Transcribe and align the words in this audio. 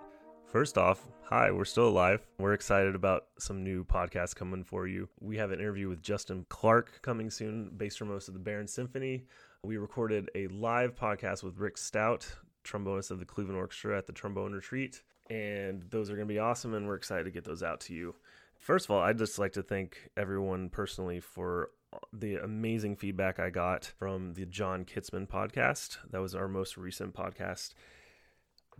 First 0.51 0.77
off, 0.77 1.07
hi, 1.23 1.49
we're 1.49 1.63
still 1.63 1.87
alive. 1.87 2.27
We're 2.37 2.51
excited 2.51 2.93
about 2.93 3.27
some 3.39 3.63
new 3.63 3.85
podcasts 3.85 4.35
coming 4.35 4.65
for 4.65 4.85
you. 4.85 5.07
We 5.21 5.37
have 5.37 5.51
an 5.51 5.61
interview 5.61 5.87
with 5.87 6.01
Justin 6.01 6.45
Clark 6.49 7.01
coming 7.01 7.29
soon, 7.29 7.71
bass 7.77 7.97
trombonist 7.97 8.27
of 8.27 8.33
the 8.33 8.41
Barron 8.41 8.67
Symphony. 8.67 9.23
We 9.63 9.77
recorded 9.77 10.29
a 10.35 10.49
live 10.49 10.93
podcast 10.93 11.41
with 11.41 11.57
Rick 11.57 11.77
Stout, 11.77 12.29
trombonist 12.65 13.11
of 13.11 13.19
the 13.19 13.25
Cleveland 13.25 13.57
Orchestra 13.57 13.97
at 13.97 14.07
the 14.07 14.11
Trombone 14.11 14.51
Retreat. 14.51 15.03
And 15.29 15.83
those 15.89 16.09
are 16.09 16.15
going 16.15 16.27
to 16.27 16.33
be 16.33 16.39
awesome, 16.39 16.73
and 16.73 16.85
we're 16.85 16.95
excited 16.95 17.23
to 17.23 17.31
get 17.31 17.45
those 17.45 17.63
out 17.63 17.79
to 17.81 17.93
you. 17.93 18.13
First 18.57 18.87
of 18.87 18.91
all, 18.91 18.99
I'd 18.99 19.19
just 19.19 19.39
like 19.39 19.53
to 19.53 19.63
thank 19.63 20.09
everyone 20.17 20.67
personally 20.67 21.21
for 21.21 21.69
the 22.11 22.35
amazing 22.35 22.97
feedback 22.97 23.39
I 23.39 23.51
got 23.51 23.85
from 23.85 24.33
the 24.33 24.45
John 24.45 24.83
Kitzman 24.83 25.29
podcast. 25.29 25.99
That 26.09 26.19
was 26.19 26.35
our 26.35 26.49
most 26.49 26.75
recent 26.75 27.13
podcast 27.13 27.73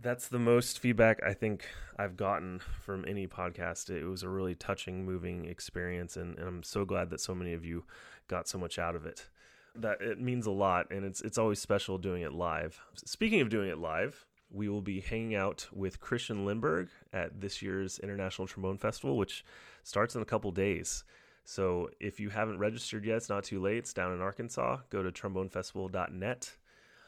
that's 0.00 0.28
the 0.28 0.38
most 0.38 0.78
feedback 0.78 1.22
I 1.22 1.32
think 1.32 1.66
I've 1.98 2.16
gotten 2.16 2.60
from 2.80 3.04
any 3.06 3.26
podcast. 3.26 3.90
It 3.90 4.04
was 4.04 4.22
a 4.22 4.28
really 4.28 4.54
touching, 4.54 5.04
moving 5.04 5.44
experience, 5.44 6.16
and, 6.16 6.38
and, 6.38 6.48
I'm 6.48 6.62
so 6.62 6.84
glad 6.84 7.10
that 7.10 7.20
so 7.20 7.34
many 7.34 7.52
of 7.52 7.64
you 7.64 7.84
got 8.28 8.48
so 8.48 8.58
much 8.58 8.78
out 8.78 8.96
of 8.96 9.06
it. 9.06 9.28
That 9.74 10.00
it 10.00 10.20
means 10.20 10.46
a 10.46 10.50
lot, 10.50 10.90
and 10.90 11.04
it's 11.04 11.20
it's 11.22 11.38
always 11.38 11.58
special 11.58 11.98
doing 11.98 12.22
it 12.22 12.32
live. 12.32 12.80
Speaking 12.94 13.40
of 13.40 13.48
doing 13.48 13.68
it 13.68 13.78
live, 13.78 14.26
we 14.50 14.68
will 14.68 14.82
be 14.82 15.00
hanging 15.00 15.34
out 15.34 15.66
with 15.72 16.00
Christian 16.00 16.44
Lindberg 16.44 16.88
at 17.12 17.40
this 17.40 17.62
year's 17.62 17.98
International 18.00 18.46
Trombone 18.46 18.78
Festival, 18.78 19.16
which 19.16 19.44
starts 19.82 20.14
in 20.14 20.22
a 20.22 20.26
couple 20.26 20.50
days. 20.50 21.04
So 21.44 21.88
if 22.00 22.20
you 22.20 22.28
haven't 22.30 22.58
registered 22.58 23.04
yet, 23.04 23.16
it's 23.16 23.28
not 23.28 23.44
too 23.44 23.60
late. 23.60 23.78
It's 23.78 23.92
down 23.92 24.12
in 24.12 24.20
Arkansas. 24.20 24.80
Go 24.90 25.02
to 25.02 25.10
trombonefestival.net 25.10 26.56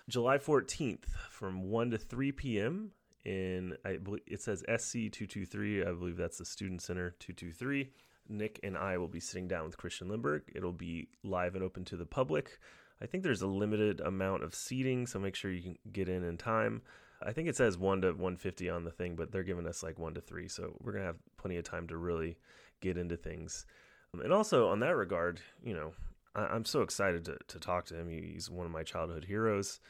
July 0.08 0.36
14th 0.36 1.06
from 1.30 1.70
1 1.70 1.92
to 1.92 1.98
3 1.98 2.32
p.m. 2.32 2.90
in 3.24 3.74
I 3.84 3.96
believe 3.96 4.22
it 4.26 4.42
says 4.42 4.60
SC 4.60 5.10
223. 5.10 5.82
I 5.82 5.92
believe 5.92 6.16
that's 6.16 6.38
the 6.38 6.44
Student 6.44 6.82
Center 6.82 7.14
223. 7.20 7.90
Nick 8.28 8.60
and 8.62 8.76
I 8.76 8.98
will 8.98 9.08
be 9.08 9.20
sitting 9.20 9.48
down 9.48 9.64
with 9.64 9.78
Christian 9.78 10.08
Lindberg. 10.08 10.42
It'll 10.54 10.72
be 10.72 11.08
live 11.22 11.54
and 11.54 11.64
open 11.64 11.84
to 11.86 11.96
the 11.96 12.06
public. 12.06 12.58
I 13.02 13.06
think 13.06 13.22
there's 13.22 13.42
a 13.42 13.46
limited 13.46 14.00
amount 14.00 14.44
of 14.44 14.54
seating, 14.54 15.06
so 15.06 15.18
make 15.18 15.34
sure 15.34 15.50
you 15.50 15.62
can 15.62 15.78
get 15.92 16.08
in 16.08 16.22
in 16.22 16.36
time. 16.36 16.82
I 17.22 17.32
think 17.32 17.48
it 17.48 17.56
says 17.56 17.78
1 17.78 18.02
to 18.02 18.08
150 18.08 18.68
on 18.68 18.84
the 18.84 18.90
thing, 18.90 19.16
but 19.16 19.32
they're 19.32 19.42
giving 19.42 19.66
us 19.66 19.82
like 19.82 19.98
1 19.98 20.14
to 20.14 20.20
3, 20.20 20.48
so 20.48 20.76
we're 20.80 20.92
going 20.92 21.02
to 21.02 21.08
have 21.08 21.18
plenty 21.38 21.56
of 21.56 21.64
time 21.64 21.86
to 21.88 21.96
really 21.96 22.36
get 22.80 22.98
into 22.98 23.16
things. 23.16 23.66
And 24.12 24.32
also, 24.32 24.68
on 24.68 24.80
that 24.80 24.96
regard, 24.96 25.40
you 25.62 25.74
know, 25.74 25.92
I, 26.34 26.54
am 26.54 26.64
so 26.64 26.82
excited 26.82 27.24
to, 27.26 27.38
to 27.48 27.58
talk 27.58 27.86
to 27.86 27.94
him. 27.94 28.08
He's 28.08 28.50
one 28.50 28.66
of 28.66 28.72
my 28.72 28.82
childhood 28.82 29.24
heroes. 29.24 29.80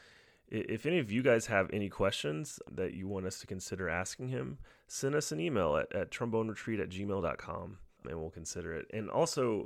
If 0.47 0.85
any 0.85 0.99
of 0.99 1.11
you 1.11 1.23
guys 1.23 1.47
have 1.47 1.69
any 1.73 1.89
questions 1.89 2.59
that 2.71 2.93
you 2.93 3.07
want 3.07 3.25
us 3.25 3.39
to 3.39 3.47
consider 3.47 3.89
asking 3.89 4.27
him, 4.27 4.59
send 4.87 5.15
us 5.15 5.31
an 5.31 5.39
email 5.39 5.75
at, 5.75 5.93
at 5.93 6.11
tromboneretreat 6.11 6.79
at 6.79 6.89
gmail.com 6.89 7.77
and 8.07 8.19
we'll 8.19 8.29
consider 8.29 8.73
it. 8.73 8.85
And 8.93 9.09
also, 9.09 9.65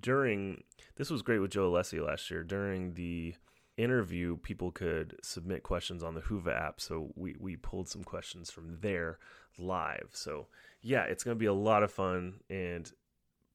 during 0.00 0.62
this 0.96 1.10
was 1.10 1.22
great 1.22 1.40
with 1.40 1.50
Joe 1.50 1.70
Alessi 1.70 2.04
last 2.04 2.30
year, 2.30 2.42
during 2.42 2.94
the 2.94 3.34
interview, 3.76 4.36
people 4.38 4.72
could 4.72 5.16
submit 5.22 5.62
questions 5.62 6.02
on 6.02 6.14
the 6.14 6.20
Whova 6.20 6.58
app. 6.58 6.80
So 6.80 7.10
we, 7.14 7.36
we 7.38 7.56
pulled 7.56 7.88
some 7.88 8.02
questions 8.02 8.50
from 8.50 8.78
there 8.80 9.18
live. 9.58 10.10
So 10.12 10.46
yeah, 10.82 11.02
it's 11.04 11.24
going 11.24 11.36
to 11.36 11.38
be 11.38 11.46
a 11.46 11.52
lot 11.52 11.82
of 11.82 11.92
fun. 11.92 12.40
And 12.50 12.90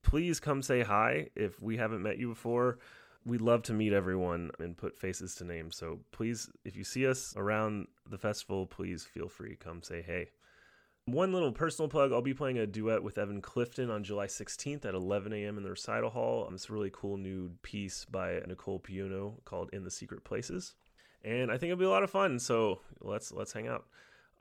please 0.04 0.40
come 0.40 0.62
say 0.62 0.84
hi 0.84 1.30
if 1.36 1.62
we 1.62 1.78
haven't 1.78 2.04
met 2.04 2.20
you 2.20 2.30
before. 2.30 2.78
We 3.26 3.38
love 3.38 3.64
to 3.64 3.74
meet 3.74 3.94
everyone 3.94 4.52
and 4.60 4.78
put 4.78 4.98
faces 4.98 5.34
to 5.36 5.46
names. 5.46 5.78
So 5.78 6.00
please, 6.12 6.50
if 6.66 6.76
you 6.76 6.84
see 6.84 7.08
us 7.08 7.34
around 7.38 7.88
the 8.10 8.18
festival, 8.18 8.66
please 8.66 9.06
feel 9.06 9.30
free 9.30 9.56
come 9.56 9.82
say 9.82 10.02
hey. 10.02 10.30
One 11.06 11.34
little 11.34 11.52
personal 11.52 11.90
plug 11.90 12.14
I'll 12.14 12.22
be 12.22 12.34
playing 12.34 12.60
a 12.60 12.68
duet 12.68 13.04
with 13.04 13.18
Evan 13.18 13.42
Clifton 13.42 13.90
on 13.90 14.04
July 14.04 14.28
16th 14.28 14.86
at 14.86 14.94
11 14.94 15.34
a.m. 15.34 15.58
in 15.58 15.64
the 15.64 15.70
recital 15.70 16.10
hall. 16.10 16.46
Um, 16.48 16.56
it's 16.56 16.70
a 16.70 16.74
really 16.74 16.92
cool 16.94 17.18
new 17.18 17.52
piece 17.62 18.06
by 18.06 18.40
Nicole 18.48 18.80
Piunno 18.80 19.44
called 19.44 19.70
In 19.74 19.84
the 19.84 19.92
Secret 19.92 20.24
Places. 20.24 20.76
And 21.26 21.52
I 21.52 21.58
think 21.58 21.72
it'll 21.72 21.80
be 21.80 21.86
a 21.86 21.90
lot 21.90 22.04
of 22.04 22.10
fun. 22.10 22.40
So 22.40 22.80
let's 23.02 23.32
let's 23.32 23.52
hang 23.52 23.68
out. 23.68 23.86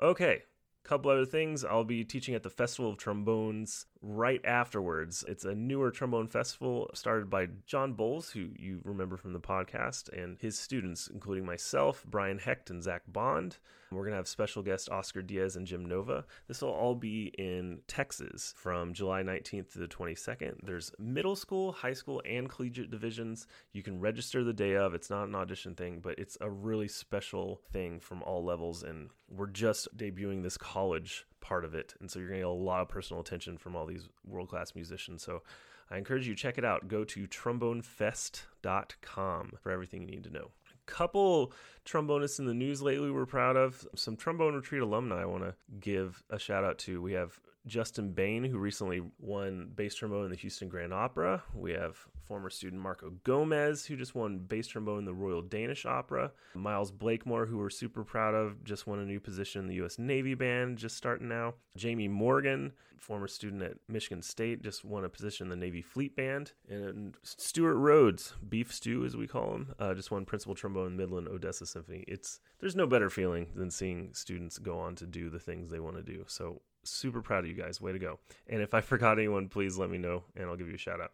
Okay, 0.01 0.43
couple 0.85 1.11
other 1.11 1.25
things 1.25 1.65
i'll 1.65 1.85
be 1.85 2.05
teaching 2.05 2.35
at 2.35 2.43
the 2.43 2.51
festival 2.51 2.91
of 2.91 2.97
trombones 2.97 3.87
right 4.03 4.45
afterwards. 4.45 5.25
It's 5.29 5.45
a 5.45 5.55
newer 5.55 5.93
trombone 5.93 6.27
festival 6.27 6.91
started 6.93 7.31
by 7.31 7.49
john 7.67 7.93
bowles 7.93 8.31
who 8.31 8.49
you 8.57 8.81
remember 8.85 9.17
from 9.17 9.33
the 9.33 9.41
podcast 9.41 10.09
and 10.13 10.37
his 10.41 10.59
students 10.59 11.09
including 11.13 11.47
myself 11.47 12.05
brian 12.09 12.39
hecht 12.39 12.69
and 12.71 12.83
zach 12.83 13.03
bond. 13.07 13.59
We're 13.93 14.03
going 14.03 14.13
to 14.13 14.17
have 14.17 14.29
special 14.29 14.63
guests 14.63 14.89
oscar 14.89 15.23
diaz 15.23 15.55
and 15.55 15.67
jim 15.67 15.85
nova. 15.85 16.25
This 16.49 16.63
will 16.63 16.71
all 16.71 16.97
be 16.97 17.33
in 17.39 17.79
texas 17.87 18.55
from 18.57 18.93
july 18.93 19.23
19th 19.23 19.73
to 19.73 19.79
the 19.79 19.87
22nd 19.87 20.65
there's 20.65 20.93
middle 20.99 21.37
school 21.37 21.71
high 21.73 21.93
school 21.93 22.21
and 22.29 22.49
collegiate 22.49 22.91
divisions 22.91 23.47
you 23.73 23.83
can 23.83 24.01
register 24.01 24.43
the 24.43 24.53
day 24.53 24.75
of. 24.75 24.95
It's 24.95 25.11
not 25.11 25.29
an 25.29 25.37
audition 25.37 25.77
thing 25.77 26.01
but 26.03 26.19
it's 26.19 26.37
a 26.41 26.51
really 26.51 26.89
special 26.89 27.61
thing 27.73 28.01
from 28.01 28.23
all 28.25 28.45
levels 28.45 28.83
and 28.83 29.11
we're 29.29 29.47
just 29.47 29.97
debuting 29.97 30.43
this 30.43 30.59
college 30.59 31.25
part 31.43 31.67
of 31.67 31.75
it. 31.75 31.93
And 32.01 32.11
so 32.11 32.19
you're 32.19 32.29
going 32.29 32.41
to 32.41 32.47
get 32.47 32.51
a 32.51 32.53
lot 32.53 32.81
of 32.81 32.89
personal 32.89 33.21
attention 33.21 33.59
from 33.59 33.77
all 33.77 33.85
these 33.85 34.09
world 34.27 34.49
class 34.49 34.75
musicians. 34.75 35.23
So 35.23 35.43
I 35.91 35.99
encourage 35.99 36.27
you 36.27 36.35
check 36.35 36.57
it 36.57 36.65
out. 36.65 36.89
Go 36.89 37.05
to 37.05 37.29
trombonefest.com 37.29 39.53
for 39.61 39.71
everything 39.71 40.01
you 40.01 40.09
need 40.09 40.25
to 40.25 40.31
know. 40.31 40.51
A 40.71 40.91
couple 40.91 41.53
trombonists 41.85 42.39
in 42.39 42.47
the 42.47 42.55
news 42.55 42.81
lately 42.81 43.11
we're 43.11 43.27
proud 43.27 43.57
of. 43.57 43.87
Some 43.95 44.17
trombone 44.17 44.55
retreat 44.55 44.81
alumni 44.81 45.21
I 45.21 45.27
want 45.27 45.45
to 45.45 45.55
give 45.79 46.25
a 46.31 46.39
shout 46.39 46.65
out 46.65 46.79
to. 46.79 47.03
We 47.03 47.13
have 47.13 47.39
Justin 47.67 48.13
Bain, 48.13 48.45
who 48.45 48.59
recently 48.59 49.03
won 49.19 49.71
bass 49.75 49.95
trombone 49.95 50.25
in 50.25 50.31
the 50.31 50.37
Houston 50.37 50.69
Grand 50.69 50.93
Opera. 50.93 51.43
We 51.55 51.73
have 51.73 51.97
former 52.27 52.51
student 52.51 52.83
Marco 52.83 53.11
Gomez, 53.25 53.87
who 53.87 53.97
just 53.97 54.15
won 54.15 54.39
bass 54.39 54.67
trombone 54.67 55.01
in 55.01 55.05
the 55.05 55.15
Royal 55.15 55.43
Danish 55.43 55.87
Opera. 55.87 56.33
Miles 56.55 56.91
Blakemore, 56.91 57.47
who 57.47 57.59
we're 57.59 57.71
super 57.71 58.05
proud 58.05 58.35
of, 58.35 58.65
just 58.65 58.87
won 58.87 58.99
a 58.99 59.05
new 59.05 59.21
position 59.21 59.61
in 59.61 59.69
the 59.69 59.77
U.S. 59.77 59.99
Navy 59.99 60.35
Band, 60.35 60.79
just 60.79 60.97
starting 60.97 61.29
now. 61.29 61.55
Jamie 61.77 62.09
Morgan, 62.09 62.73
former 62.99 63.29
student 63.29 63.63
at 63.63 63.77
Michigan 63.89 64.23
State, 64.23 64.63
just 64.63 64.85
won 64.85 65.05
a 65.05 65.09
position 65.09 65.47
in 65.47 65.51
the 65.51 65.57
Navy 65.57 65.83
Fleet 65.83 66.17
Band. 66.17 66.53
And 66.69 67.17
Stuart 67.23 67.77
Rhodes, 67.77 68.35
Beef 68.49 68.73
Stew 68.73 69.05
as 69.05 69.17
we 69.17 69.27
call 69.27 69.55
him, 69.55 69.75
uh, 69.79 69.95
just 69.95 70.11
won 70.11 70.25
principal 70.25 70.55
trombone 70.55 70.89
in 70.89 70.97
Midland 70.97 71.29
Odessa 71.29 71.67
Symphony. 71.67 72.05
It's 72.09 72.41
there's 72.61 72.77
no 72.77 72.87
better 72.87 73.11
feeling 73.11 73.49
than 73.55 73.71
seeing 73.71 74.15
students 74.15 74.59
go 74.59 74.79
on 74.79 74.95
to 74.97 75.07
do 75.07 75.31
the 75.31 75.41
things 75.41 75.71
they 75.71 75.81
want 75.81 75.97
to 75.97 76.03
do. 76.03 76.25
So 76.29 76.63
super 76.85 77.23
proud 77.23 77.45
of 77.45 77.51
you 77.51 77.55
guys. 77.55 77.81
Way 77.81 77.93
to 77.93 77.99
go. 77.99 78.19
And 78.47 78.63
if 78.63 78.75
I 78.75 78.81
forgot 78.83 79.19
anyone, 79.19 79.49
please 79.49 79.79
let 79.79 79.91
me 79.91 79.99
know 79.99 80.25
and 80.37 80.47
I'll 80.47 80.57
give 80.57 80.69
you 80.69 80.75
a 80.75 80.79
shout 80.79 81.01
out. 81.01 81.13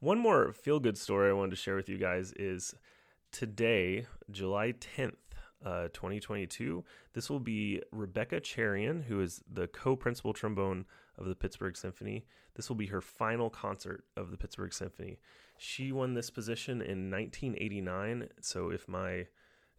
One 0.00 0.18
more 0.18 0.52
feel 0.52 0.78
good 0.78 0.96
story 0.96 1.30
I 1.30 1.32
wanted 1.32 1.50
to 1.50 1.56
share 1.56 1.74
with 1.74 1.88
you 1.88 1.98
guys 1.98 2.32
is 2.36 2.74
today, 3.32 4.06
July 4.30 4.74
10th, 4.96 5.16
uh, 5.64 5.88
2022. 5.92 6.84
This 7.14 7.28
will 7.28 7.40
be 7.40 7.82
Rebecca 7.90 8.40
Cherian, 8.40 9.04
who 9.04 9.20
is 9.20 9.42
the 9.50 9.66
co 9.66 9.96
principal 9.96 10.32
trombone 10.32 10.84
of 11.16 11.26
the 11.26 11.34
Pittsburgh 11.34 11.76
Symphony. 11.76 12.26
This 12.54 12.68
will 12.68 12.76
be 12.76 12.86
her 12.86 13.00
final 13.00 13.50
concert 13.50 14.04
of 14.16 14.30
the 14.30 14.36
Pittsburgh 14.36 14.72
Symphony. 14.72 15.18
She 15.58 15.90
won 15.90 16.14
this 16.14 16.30
position 16.30 16.80
in 16.80 17.10
1989. 17.10 18.28
So, 18.40 18.70
if 18.70 18.86
my 18.86 19.26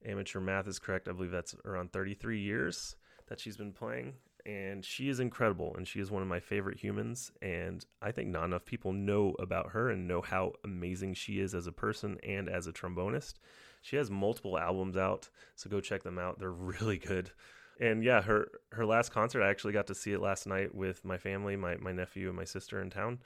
amateur 0.05 0.41
math 0.41 0.67
is 0.67 0.79
correct, 0.79 1.07
I 1.07 1.13
believe 1.13 1.31
that's 1.31 1.55
around 1.63 1.93
33 1.93 2.41
years 2.41 2.95
that 3.27 3.39
she's 3.39 3.57
been 3.57 3.71
playing 3.71 4.15
and 4.45 4.83
she 4.85 5.09
is 5.09 5.19
incredible 5.19 5.73
and 5.75 5.87
she 5.87 5.99
is 5.99 6.11
one 6.11 6.21
of 6.21 6.27
my 6.27 6.39
favorite 6.39 6.79
humans 6.79 7.31
and 7.41 7.85
i 8.01 8.11
think 8.11 8.29
not 8.29 8.45
enough 8.45 8.65
people 8.65 8.93
know 8.93 9.35
about 9.39 9.71
her 9.71 9.89
and 9.89 10.07
know 10.07 10.21
how 10.21 10.53
amazing 10.63 11.13
she 11.13 11.39
is 11.39 11.53
as 11.53 11.67
a 11.67 11.71
person 11.71 12.17
and 12.23 12.49
as 12.49 12.67
a 12.67 12.73
trombonist. 12.73 13.35
She 13.81 13.95
has 13.95 14.11
multiple 14.11 14.57
albums 14.57 14.97
out 14.97 15.29
so 15.55 15.69
go 15.69 15.79
check 15.79 16.03
them 16.03 16.19
out. 16.19 16.39
They're 16.39 16.51
really 16.51 16.97
good. 16.97 17.31
And 17.79 18.03
yeah 18.03 18.21
her 18.21 18.49
her 18.73 18.85
last 18.85 19.11
concert 19.11 19.41
i 19.41 19.49
actually 19.49 19.73
got 19.73 19.87
to 19.87 19.95
see 19.95 20.11
it 20.11 20.19
last 20.19 20.45
night 20.45 20.75
with 20.75 21.05
my 21.05 21.17
family 21.17 21.55
my, 21.55 21.77
my 21.77 21.93
nephew 21.93 22.27
and 22.27 22.35
my 22.35 22.43
sister 22.43 22.81
in 22.81 22.89
town 22.89 23.19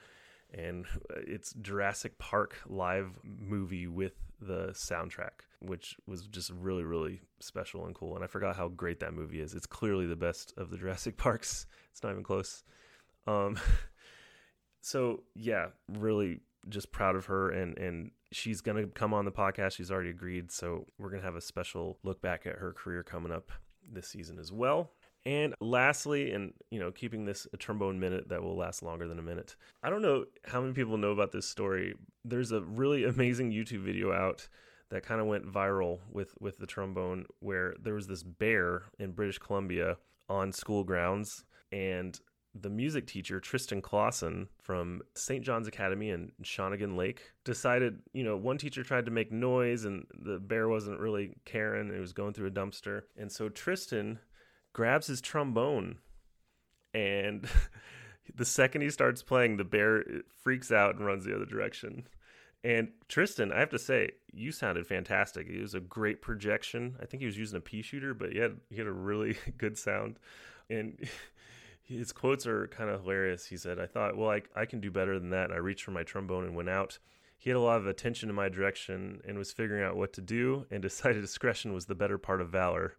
and 0.53 0.85
it's 1.27 1.53
Jurassic 1.53 2.17
Park 2.17 2.57
live 2.67 3.19
movie 3.23 3.87
with 3.87 4.13
the 4.39 4.69
soundtrack, 4.73 5.41
which 5.61 5.95
was 6.07 6.27
just 6.27 6.51
really, 6.51 6.83
really 6.83 7.21
special 7.39 7.85
and 7.85 7.95
cool. 7.95 8.15
And 8.15 8.23
I 8.23 8.27
forgot 8.27 8.55
how 8.55 8.67
great 8.69 8.99
that 8.99 9.13
movie 9.13 9.39
is. 9.39 9.53
It's 9.53 9.65
clearly 9.65 10.05
the 10.05 10.15
best 10.15 10.53
of 10.57 10.69
the 10.69 10.77
Jurassic 10.77 11.17
Parks. 11.17 11.65
It's 11.91 12.03
not 12.03 12.11
even 12.11 12.23
close. 12.23 12.63
Um, 13.27 13.57
so 14.81 15.23
yeah, 15.35 15.67
really 15.87 16.41
just 16.69 16.93
proud 16.93 17.17
of 17.17 17.25
her 17.25 17.49
and 17.49 17.77
and 17.77 18.11
she's 18.31 18.61
gonna 18.61 18.87
come 18.87 19.13
on 19.13 19.25
the 19.25 19.31
podcast. 19.31 19.75
She's 19.75 19.91
already 19.91 20.09
agreed. 20.09 20.51
So 20.51 20.87
we're 20.97 21.09
gonna 21.09 21.23
have 21.23 21.35
a 21.35 21.41
special 21.41 21.99
look 22.03 22.21
back 22.21 22.45
at 22.45 22.55
her 22.55 22.73
career 22.73 23.03
coming 23.03 23.31
up 23.31 23.51
this 23.91 24.07
season 24.07 24.39
as 24.39 24.51
well. 24.51 24.91
And 25.25 25.55
lastly, 25.61 26.33
and 26.33 26.53
you 26.69 26.79
know, 26.79 26.91
keeping 26.91 27.25
this 27.25 27.47
a 27.53 27.57
trombone 27.57 27.99
minute 27.99 28.29
that 28.29 28.43
will 28.43 28.57
last 28.57 28.83
longer 28.83 29.07
than 29.07 29.19
a 29.19 29.23
minute. 29.23 29.55
I 29.81 29.89
don't 29.89 30.01
know 30.01 30.25
how 30.45 30.61
many 30.61 30.73
people 30.73 30.97
know 30.97 31.11
about 31.11 31.31
this 31.31 31.47
story. 31.47 31.93
There's 32.25 32.51
a 32.51 32.61
really 32.61 33.03
amazing 33.05 33.51
YouTube 33.51 33.83
video 33.83 34.11
out 34.11 34.47
that 34.89 35.03
kind 35.03 35.21
of 35.21 35.27
went 35.27 35.45
viral 35.45 35.99
with 36.11 36.35
with 36.39 36.57
the 36.57 36.67
trombone 36.67 37.25
where 37.39 37.73
there 37.81 37.93
was 37.93 38.07
this 38.07 38.23
bear 38.23 38.83
in 38.99 39.11
British 39.11 39.39
Columbia 39.39 39.97
on 40.29 40.51
school 40.51 40.83
grounds 40.83 41.43
and 41.71 42.19
the 42.55 42.69
music 42.69 43.07
teacher 43.07 43.39
Tristan 43.39 43.81
Clausen 43.81 44.47
from 44.61 45.01
St. 45.15 45.43
John's 45.43 45.67
Academy 45.67 46.11
in 46.11 46.31
Shawnigan 46.43 46.95
Lake 46.95 47.31
decided, 47.43 47.99
you 48.13 48.23
know, 48.23 48.37
one 48.37 48.57
teacher 48.57 48.83
tried 48.83 49.05
to 49.05 49.11
make 49.11 49.31
noise 49.31 49.85
and 49.85 50.05
the 50.13 50.37
bear 50.37 50.69
wasn't 50.69 50.99
really 50.99 51.35
caring. 51.45 51.89
It 51.89 51.99
was 51.99 52.13
going 52.13 52.33
through 52.33 52.47
a 52.47 52.51
dumpster. 52.51 53.03
And 53.17 53.31
so 53.31 53.49
Tristan 53.49 54.19
grabs 54.73 55.07
his 55.07 55.21
trombone 55.21 55.97
and 56.93 57.47
the 58.35 58.45
second 58.45 58.81
he 58.81 58.89
starts 58.89 59.23
playing 59.23 59.57
the 59.57 59.63
bear 59.63 59.99
uh, 59.99 60.19
freaks 60.43 60.71
out 60.71 60.95
and 60.95 61.05
runs 61.05 61.25
the 61.25 61.35
other 61.35 61.45
direction. 61.45 62.07
And 62.63 62.89
tristan 63.09 63.51
i 63.51 63.59
have 63.59 63.69
to 63.71 63.79
say 63.79 64.11
you 64.31 64.51
sounded 64.51 64.87
fantastic. 64.87 65.47
It 65.47 65.61
was 65.61 65.75
a 65.75 65.79
great 65.79 66.21
projection. 66.21 66.95
I 67.01 67.05
think 67.05 67.21
he 67.21 67.27
was 67.27 67.37
using 67.37 67.57
a 67.57 67.61
pea 67.61 67.81
shooter 67.81 68.13
but 68.13 68.31
he 68.31 68.39
had, 68.39 68.57
he 68.69 68.77
had 68.77 68.87
a 68.87 68.91
really 68.91 69.37
good 69.57 69.77
sound. 69.77 70.17
And 70.69 70.97
his 71.83 72.11
quotes 72.11 72.47
are 72.47 72.67
kind 72.67 72.89
of 72.89 73.01
hilarious. 73.01 73.45
He 73.45 73.57
said 73.57 73.79
i 73.79 73.85
thought 73.85 74.17
well 74.17 74.29
I, 74.29 74.41
I 74.55 74.65
can 74.65 74.79
do 74.79 74.91
better 74.91 75.19
than 75.19 75.29
that. 75.31 75.45
And 75.45 75.53
i 75.53 75.57
reached 75.57 75.83
for 75.83 75.91
my 75.91 76.03
trombone 76.03 76.45
and 76.45 76.55
went 76.55 76.69
out. 76.69 76.99
He 77.37 77.49
had 77.49 77.57
a 77.57 77.61
lot 77.61 77.81
of 77.81 77.87
attention 77.87 78.29
in 78.29 78.35
my 78.35 78.47
direction 78.47 79.19
and 79.27 79.37
was 79.37 79.51
figuring 79.51 79.83
out 79.83 79.97
what 79.97 80.13
to 80.13 80.21
do 80.21 80.65
and 80.71 80.81
decided 80.81 81.19
discretion 81.19 81.73
was 81.73 81.87
the 81.87 81.95
better 81.95 82.17
part 82.17 82.39
of 82.39 82.49
valor 82.49 82.95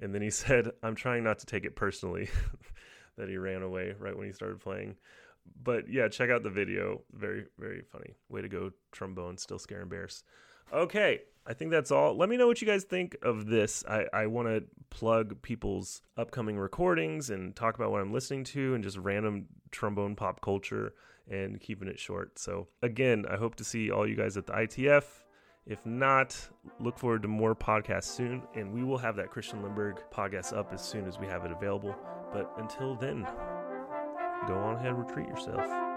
and 0.00 0.14
then 0.14 0.22
he 0.22 0.30
said, 0.30 0.70
I'm 0.82 0.94
trying 0.94 1.24
not 1.24 1.38
to 1.40 1.46
take 1.46 1.64
it 1.64 1.76
personally 1.76 2.28
that 3.16 3.28
he 3.28 3.36
ran 3.36 3.62
away 3.62 3.94
right 3.98 4.16
when 4.16 4.26
he 4.26 4.32
started 4.32 4.60
playing. 4.60 4.96
But 5.62 5.88
yeah, 5.88 6.08
check 6.08 6.30
out 6.30 6.42
the 6.42 6.50
video. 6.50 7.02
Very, 7.12 7.46
very 7.58 7.82
funny. 7.82 8.14
Way 8.28 8.42
to 8.42 8.48
go, 8.48 8.72
trombone, 8.92 9.36
still 9.38 9.58
scaring 9.58 9.88
bears. 9.88 10.22
Okay, 10.72 11.20
I 11.46 11.54
think 11.54 11.70
that's 11.70 11.90
all. 11.90 12.16
Let 12.16 12.28
me 12.28 12.36
know 12.36 12.46
what 12.46 12.60
you 12.60 12.66
guys 12.66 12.84
think 12.84 13.16
of 13.22 13.46
this. 13.46 13.82
I, 13.88 14.06
I 14.12 14.26
want 14.26 14.48
to 14.48 14.62
plug 14.90 15.42
people's 15.42 16.02
upcoming 16.16 16.58
recordings 16.58 17.30
and 17.30 17.56
talk 17.56 17.74
about 17.74 17.90
what 17.90 18.00
I'm 18.00 18.12
listening 18.12 18.44
to 18.44 18.74
and 18.74 18.84
just 18.84 18.96
random 18.96 19.46
trombone 19.70 20.14
pop 20.14 20.40
culture 20.40 20.94
and 21.28 21.60
keeping 21.60 21.88
it 21.88 21.98
short. 21.98 22.38
So, 22.38 22.68
again, 22.82 23.24
I 23.28 23.36
hope 23.36 23.56
to 23.56 23.64
see 23.64 23.90
all 23.90 24.06
you 24.06 24.16
guys 24.16 24.36
at 24.36 24.46
the 24.46 24.52
ITF. 24.52 25.04
If 25.66 25.84
not, 25.86 26.36
look 26.80 26.98
forward 26.98 27.22
to 27.22 27.28
more 27.28 27.54
podcasts 27.54 28.04
soon, 28.04 28.42
and 28.54 28.72
we 28.72 28.82
will 28.82 28.98
have 28.98 29.16
that 29.16 29.30
Christian 29.30 29.62
Lindberg 29.62 29.98
podcast 30.12 30.56
up 30.56 30.72
as 30.72 30.82
soon 30.82 31.06
as 31.06 31.18
we 31.18 31.26
have 31.26 31.44
it 31.44 31.52
available. 31.52 31.94
But 32.32 32.50
until 32.58 32.96
then, 32.96 33.22
go 34.46 34.54
on 34.54 34.76
ahead, 34.76 34.88
and 34.88 34.98
retreat 34.98 35.28
yourself. 35.28 35.89